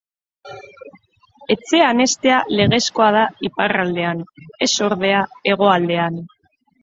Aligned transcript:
Etxean 1.55 2.01
heztea 2.05 2.39
legezkoa 2.61 3.11
da 3.17 3.21
iparraldean, 3.49 4.25
ez 4.67 4.71
ordea 4.89 5.23
hegoaldean. 5.51 6.19